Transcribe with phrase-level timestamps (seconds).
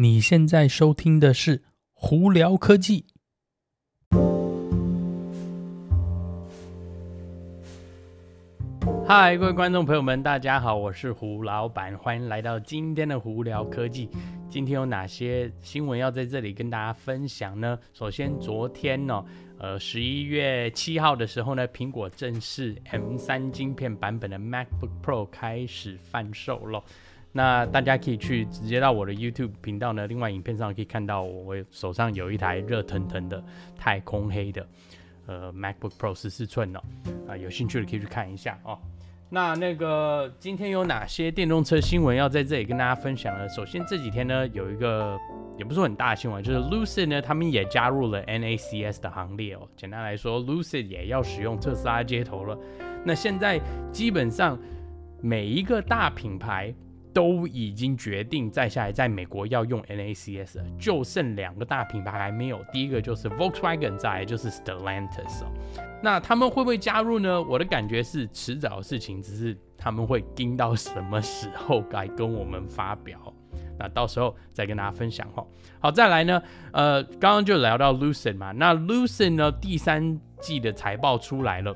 [0.00, 3.04] 你现在收听的是胡聊科技。
[9.04, 14.08] 嗨，各位观众朋友们，大家好，我是胡老板，欢迎来到今天的胡聊科技。
[14.48, 17.76] 今天有哪些新闻要在这里跟大家分享呢？
[17.92, 19.26] 首先，昨天呢、哦，
[19.58, 26.80] 呃，十一月七号的时候呢，苹果正式 M3 晶片版本的 MacBook Pro 开始贩售了。
[27.30, 33.42] 那大家可以去直接到我的 YouTube 频道呢，另外影片上可以看到我手上有一台热腾腾的
[33.76, 34.66] 太空黑的
[35.26, 36.80] 呃 MacBook Pro 十四寸哦，
[37.28, 38.78] 啊，有兴趣的可以去看一下哦。
[39.28, 43.46] 那那个今天有哪些电动车新闻要在这里跟大家分享呢？
[43.50, 45.16] 首先这几天呢有一个
[45.58, 49.68] 也不是很大的新闻，就是 Lucid 呢他们也加入了 NACS 的行列哦。
[49.76, 52.58] 简单来说，Lucid 也要使用特斯拉接头了。
[53.04, 53.60] 那现在
[53.92, 54.58] 基本上
[55.20, 56.74] 每一个大品牌。
[57.18, 62.64] 都已经决定再下来在美国要用 NACS，就剩两个大品牌还没有。
[62.72, 65.42] 第一个就是 Volkswagen，再来就是 Stellantis。
[66.00, 67.42] 那他们会不会加入呢？
[67.42, 73.18] 我的感觉是迟早的事情，只是他们会盯到什么时候该跟我们发表。
[73.76, 75.44] 那到时候再跟大家分享哈。
[75.80, 76.40] 好，再来呢，
[76.72, 81.74] 呃，刚刚就聊到 Lucid 嘛，那 Lucid 呢第三季的财报出来了，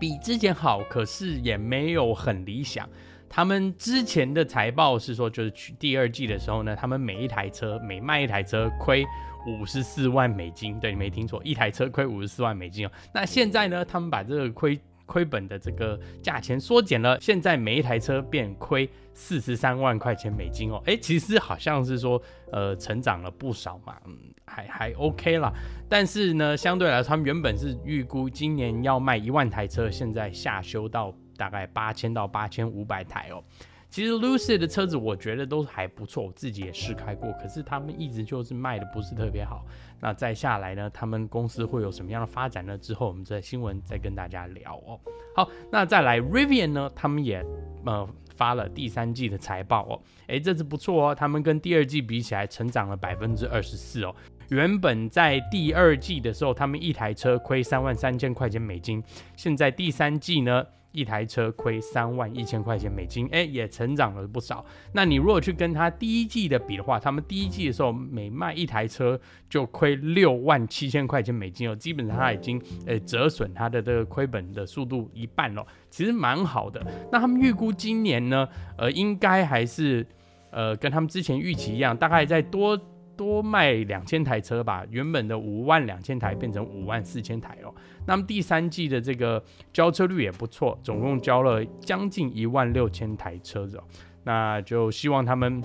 [0.00, 2.88] 比之前好，可是也没有很理想。
[3.28, 9.04] 他们之前的财报是说，就是去第二季的时候呢，他们每一台车每卖一台车亏
[9.46, 10.78] 五十四万美金。
[10.80, 12.90] 对，你没听错，一台车亏五十四万美金哦。
[13.12, 20.82] 那现在呢，他们把这个亏亏本的这个价钱缩减了，现在每一台车变亏四十三万块钱美金哦。
[20.86, 22.20] 诶，其实好像是说，
[22.52, 25.52] 呃，成长了不少嘛，嗯，还还 OK 啦。
[25.88, 31.14] 但是呢，相对来说，他们原本是预估今年要卖一万台车，现在下修到。
[31.38, 33.42] 大概八千到八千五百台哦。
[33.88, 37.32] 其实 Lucid 的车子我觉得都还不错，我自己也试开过。
[37.40, 39.64] 可是他们一直就是卖的不是特别好。
[39.98, 42.76] 那再下来呢，他们公司会有什么样的发展呢？
[42.76, 45.00] 之后我们在新闻再跟大家聊哦。
[45.34, 47.42] 好，那再来 Rivian 呢，他们也
[47.86, 48.06] 呃
[48.36, 50.02] 发了第三季的财报哦。
[50.26, 54.14] 诶，这次不错哦，他们跟第二季比起来成长了百分之二十四哦。
[54.50, 59.02] 原本在第二季的时候，他们一台车亏三万三千块钱美金，
[59.34, 60.64] 现在第三季呢，
[60.98, 64.64] 一台车亏三万一千块钱美金，哎，也成长了不少。
[64.92, 76.84] 那你如果去跟他第一季的比的话，他们第一季的时候每卖一台车就亏六万七千块钱美金哦，基本上他已经呃折损他的这个亏本的速度一半了，其实蛮好的。
[77.12, 80.04] 那他们预估今年呢，呃，应该还是
[80.50, 82.76] 呃跟他们之前预期一样，大概再多。
[83.18, 87.74] 多卖两千台车吧，原本的五万两千台变成五万四千台哦。
[88.06, 89.42] 那么第三季的这个
[89.72, 93.82] 交车率也不错，总共交了将近一万六千台车子哦。
[94.22, 95.60] 那就希望他们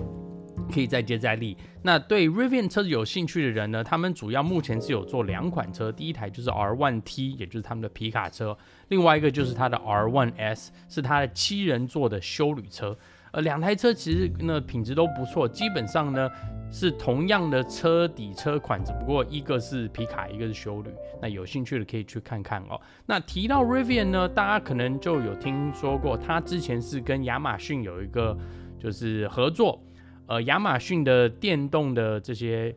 [0.73, 1.55] 可以再接再厉。
[1.83, 12.97] 那对 Rivian 车子有兴趣的人呢，他们主要目前是有做两款车，第一台就是 R1T，也就是他们的皮卡车，另外一个就是它的 R1S，是它的七人座的休旅车。
[13.33, 16.29] 呃，两台车其实那品质都不错，基本上呢。
[16.75, 20.89] 是同样的车底车款，只不过一个是皮卡，一个是休旅。
[21.21, 22.81] 那有兴趣的可以去看看哦。
[23.05, 28.35] 那提到 Rivian 呢，大家可能就有听说过，他之前是跟亚马逊有一个
[28.79, 29.79] 就是合作。
[30.25, 32.75] 呃，亚马逊的电动的这些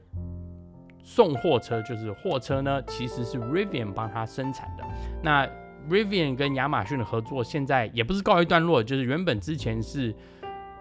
[1.02, 4.84] 送货车，就是货车呢，其实是 Rivian 帮他生产的。
[5.22, 5.48] 那
[5.88, 10.14] Rivian 跟亚马逊的合作现在也不是告一段落，就是原本之前是。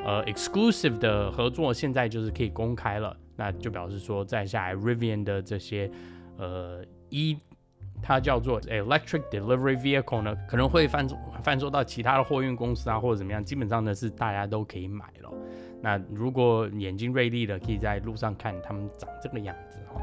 [0.06, 5.90] 呃，exclusive 的合作现在就是可以公开了，那就表示说，在下来 Rivian 的这些
[6.38, 7.36] 呃一，
[8.04, 11.08] 它叫做 electric delivery vehicle 呢，可能会贩
[11.42, 15.34] 贩售到其他的货运公司啊，或者怎么样，基本上呢是大家都可以买了。
[15.82, 20.00] 那如果眼睛锐利的，可以在路上看他们长这个样子哈。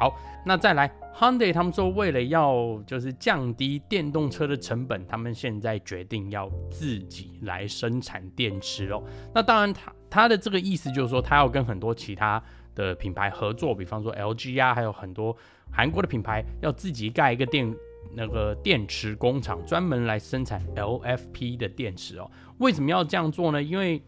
[0.00, 0.90] 好，那再来。
[1.16, 9.00] Hyundai 他们说，为了要就是降低电动车的成本，他们现在决定要自己来生产电池哦。
[9.32, 12.42] 那当然，他他的这个意思就是说，他要跟很多其他
[12.74, 15.36] 的品牌合作，比方说 LG 啊，还有很多
[15.70, 17.72] 韩国的品牌，要自己盖一个电
[18.16, 22.28] 那个电池工厂，专门来生产 LFP 的电池哦。
[22.58, 23.62] 为什么要这样做呢？
[23.62, 24.02] 因为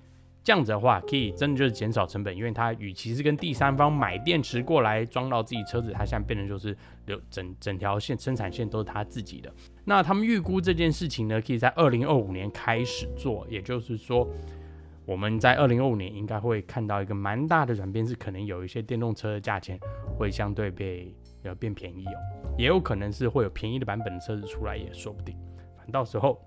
[0.47, 6.77] 这样子的话，可以真的就是减少成本，因为它与其是跟第三方买电池过来装到自己车子，它现在变成就是
[7.07, 9.53] 流整整条线生产线都是他自己的。
[9.85, 14.25] 那他们预估这件事情呢，可以在二零二五年开始做，也就是说，
[15.05, 19.77] 我们在二零二五年应该会看到一个蛮大的转变，是可能有一些电动车的价钱
[20.17, 25.37] 会相对被呃变便宜哦，也有可能是会有便宜的版本的车子出来，也说不定。
[25.77, 26.41] 反到时候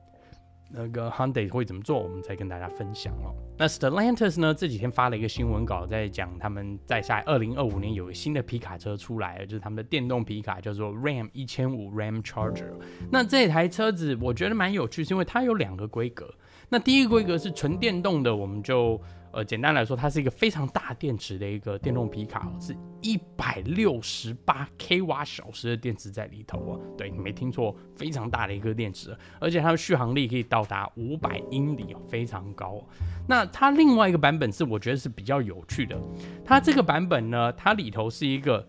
[0.72, 3.34] 那个 Hyundai 会怎么做，我们再跟大家分享哦。
[3.58, 12.72] 那 Stellantis 呢，这几天发了一个新闻稿，在讲他们在下二零二五年有个新的皮卡车出来了，就是他们的电动皮卡，叫做 Ram 一千五 Ram Charger。
[13.12, 16.34] 那这台车子我觉得蛮有趣，是因为它有两个规格。
[16.70, 19.02] 那第一个规格是纯电动的，我们就。
[19.32, 26.80] 呃，简单来说，它是一个非常大电池的一个电动皮卡，是一百六十八 k 瓦小时的电池在里头哦。
[26.98, 32.84] 对，你没听错，非常大的一个电池，而且它的续航力可以到达五百英里哦，非常高。
[33.28, 35.96] 那它另外一个版本是我觉得是比较有趣的，
[36.44, 38.68] 它这个版本呢，它里头是一个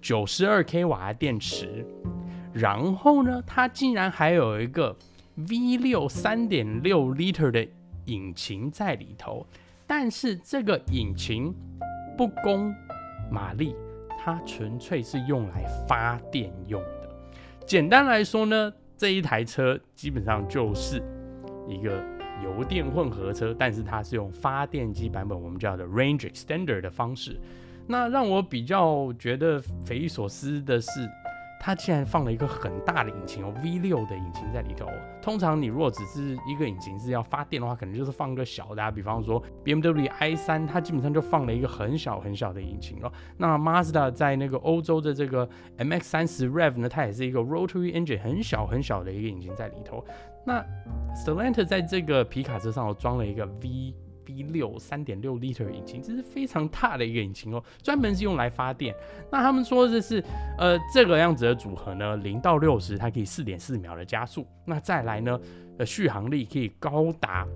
[0.00, 1.86] 九十二 k 瓦的电池，
[2.52, 4.96] 然后呢，它竟然还有一个
[5.36, 7.64] V 六三点六 liter 的
[8.06, 9.46] 引擎在里头。
[9.90, 11.52] 但是这个引擎
[12.16, 12.72] 不供
[13.28, 13.74] 马力，
[14.16, 17.08] 它纯粹是用来发电用的。
[17.66, 21.02] 简单来说呢，这一台车基本上就是
[21.68, 22.00] 一个
[22.44, 27.40] 油电混合车，但是它是用发电机版本，我们叫的 Range Extender 的方式。
[27.88, 30.88] 那让我比较觉得匪夷所思的是。
[31.62, 34.88] 它竟然放了一个很大的引擎哦，V6 的引擎在里头。
[35.20, 43.12] 通常你如果只是一个引擎是要发电的话，可能就是放个小的啊，比方说 BMW i3，它基本上就放了一个很小很小的引擎哦。
[43.36, 45.46] 那 Mazda 在那个欧洲的这个
[45.76, 50.02] MX-30 Rev 呢，它也是一个 Rotary Engine，很小很小的一个引擎在里头。
[50.46, 50.64] 那
[51.14, 53.94] Stellantis 在这个皮卡车上装了一个 V。
[54.26, 58.94] V 六三点六 liter 引擎，这是非常大的一个引擎哦，专门是用来发电。
[59.30, 60.22] 那他们说这是
[60.58, 64.46] 呃这个样子的组合呢，零到六十它可以四点四秒的加速。
[64.64, 65.40] 那再来呢，
[65.78, 67.46] 呃续航力可以高达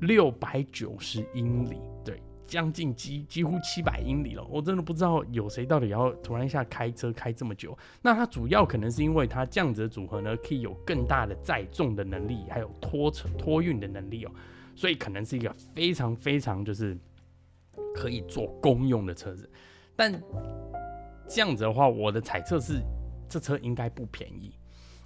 [0.00, 4.44] 六百九十英里，对，将近几几乎七百英里了。
[4.50, 7.76] 我真的不知道有谁到底要突然一下开车开这么久。
[8.02, 14.30] 那它主要可能是因为它这样子的组合呢，可以有更大的载重的能力，还有拖车托运的能力哦。
[14.74, 16.96] 所以可能是一个非常非常就是
[17.94, 19.48] 可以做公用的车子，
[19.94, 20.12] 但
[21.28, 22.80] 这样子的话，我的猜测是
[23.28, 24.54] 这车应该不便宜，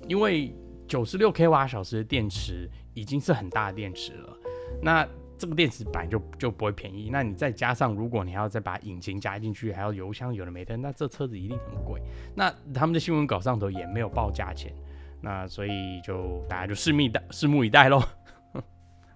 [0.08, 0.54] 因为
[0.88, 4.36] 九十六 k 瓦小时的电池已经是很大的电池了。
[4.82, 5.06] 那
[5.38, 12.00] 这个电池本来就就不会便宜，那你再加上如果你还要再把引擎加进去，还要油箱有的没的，那这车子一定很贵。
[12.34, 14.72] 那他们的新闻稿上头也没有报价钱，
[15.20, 18.02] 那所以就大家就拭目以待，拭目以待喽。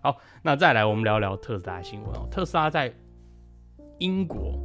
[0.02, 2.26] 好，那再来我们聊聊特斯拉新闻哦。
[2.30, 2.90] 特斯拉在
[3.98, 4.58] 英国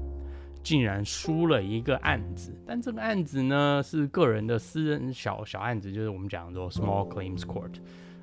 [0.63, 7.73] 竟然输了一个案子，但这个案子呢是个人的私人小小案子，就是我们讲的 Small Claims Court。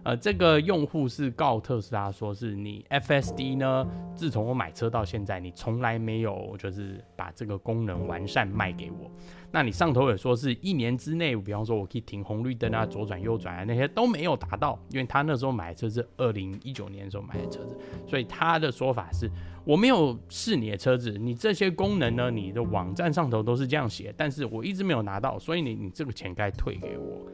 [0.05, 9.09] 呃，这个用户是告特斯拉说，是你 FSD 呢，自从我买车到现在，你从来没有就是把这个功能完善卖给我。
[9.53, 19.31] 那你上头也说是一年之内，比方说我可以停红绿灯啊，左转右转啊，那些都没有达到，因为他那时候买的车是二零一九年的时候买的车子，所以他的说法是
[19.65, 27.31] 我没有试你的车子，你这些功能呢，你的网站上头都是这样写，但是我一直没有拿到，所以你你这个钱该退给我。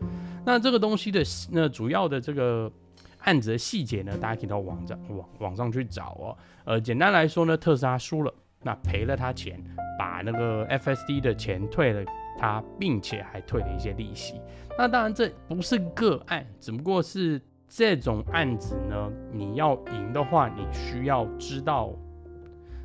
[0.48, 2.72] 那这个东西的那主要的这个
[3.18, 6.34] 案子的细节呢，大家可以到网站网网上去找哦。
[6.64, 9.62] 呃，简单来说呢，特斯拉输了，那赔了他钱，
[9.98, 12.02] 把那个 FSD 的钱退了
[12.38, 14.40] 他，并且还退了一些利息。
[14.78, 17.38] 那当然这不是个案，只不过是
[17.68, 21.92] 这种案子呢，你要赢的话，你需要知道。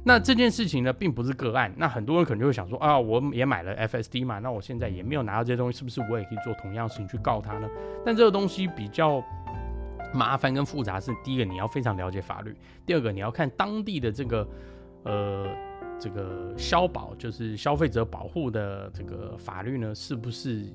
[0.06, 1.74] 那这件事情呢，并不是个案。
[1.78, 7.70] 那很多人可能就会想说啊，我也买了 FSD 嘛，那我现在也没有拿到这些东西，是不是我也可以做同样的事情去告他呢？
[8.06, 9.24] 但这个东西比较
[10.14, 12.56] 麻烦跟复杂是，第一个你要非常了解法律，
[12.86, 14.48] 第二个你要看当地的这个
[15.04, 15.48] 呃
[16.00, 20.66] 这个消保，就是消费者保护的这个法律呢，是不是？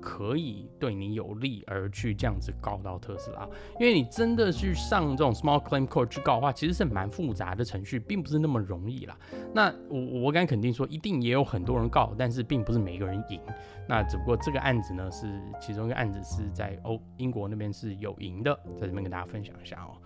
[0.00, 9.16] 可以对你有利而去这样子告到特斯拉，因为你真的去上这种 small claim court 去告的话，其实是蛮复杂的程序，并不是那么容易啦。
[9.54, 13.40] 那我我敢肯定说，一定也有很多人告，但是并不是每个人赢。
[13.88, 15.26] 那只不过这个案子呢，是
[15.60, 19.96] 其中一个案子是在欧英国那边是有赢的，在这边跟大家分享一下哦。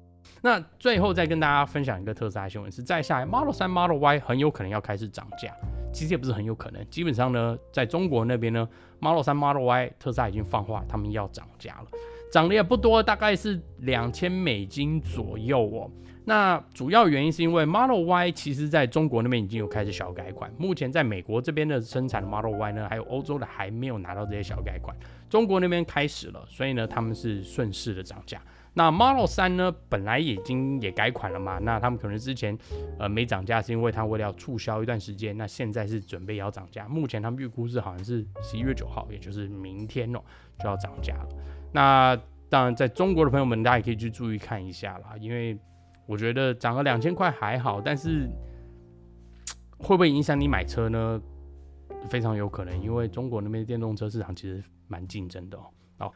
[0.41, 5.53] 那最后再跟大家分享一个特斯拉新闻，是在下来 Model 3、Model Y 很有可能要开始涨价。
[5.93, 8.69] 其实也不是很有可能，基本上呢，在中国那边呢
[8.99, 11.87] ，Model 3、Model Y 特斯拉已经放话，他们要涨价了，
[12.33, 15.91] 涨的也不多，大概是两千美金左右哦。
[16.25, 24.97] 那主要原因是因为 Model Y 其实在中国那边已经有开始小改款，目前在美国这边的生产的 Model Y 呢，还有欧洲的还没有拿到这些小改款，
[25.29, 28.41] 中国那边开始了，所以呢，他们是顺势的涨价。
[28.75, 32.57] 那 Model 3呢，本来已经也改款了嘛，那他们可能之前
[32.99, 36.89] 呃没涨价，是因为他为了要促销一段时间，那现在是准备要涨价。
[36.89, 40.21] 目前他们预估是好像是十一月九号，也就是明天哦、
[40.59, 41.29] 就要涨价了。
[41.73, 42.17] 那
[42.49, 45.59] 当然，在中国的朋友们，大家也可以去注意看一下啦，因为
[46.07, 48.29] 我觉得涨个两千块还好，但是
[49.79, 51.21] 会不会影响你买车呢？
[52.09, 55.63] 非常有可能，因为中国那边电动车市场其实蛮竞争的哦。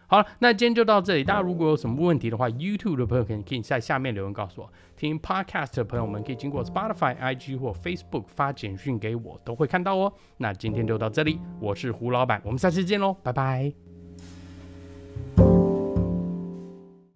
[0.06, 1.24] 好了那今天就到这里。
[1.24, 4.72] 大家如果有什么问题的话 youtube 的朋友可以可以在下面留言告诉我。
[4.96, 10.12] 听 podcast 的朋友们可以经过 spotify ig 或 facebook 发简讯给我都会看到哦。
[10.38, 13.72] 那今天就到这里我是胡老板我们下期见喽拜拜。